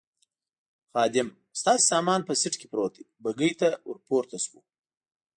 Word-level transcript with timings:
خادم: 0.93 1.27
ستاسې 1.61 1.85
سامان 1.91 2.21
په 2.27 2.33
سېټ 2.41 2.53
کې 2.59 2.67
پروت 2.71 2.93
دی، 2.97 3.03
بګۍ 3.23 3.51
ته 3.59 3.69
ور 3.87 3.97
پورته 4.07 4.37
شوو. 4.45 4.59